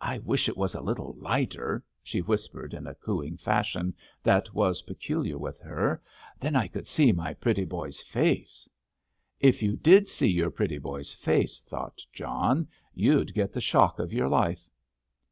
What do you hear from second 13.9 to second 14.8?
of your life!"